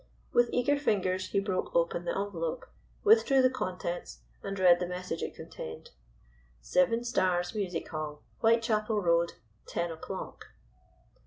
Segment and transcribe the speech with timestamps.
[0.33, 2.65] With eager fingers he broke open the envelope,
[3.03, 5.91] withdrew the contents, and read the message it contained:
[6.59, 9.33] "Seven Stars Music Hall Whitechapel Road.
[9.67, 10.45] Ten o'clock."